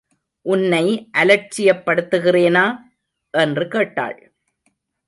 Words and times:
உன்னை 0.41 1.09
அலட்சிப் 1.17 1.81
படுத்துகிறேனா? 1.85 2.77
என்று 3.31 3.67
கேட்டாள். 3.67 4.33